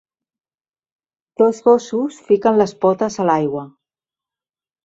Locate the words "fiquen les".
2.31-2.73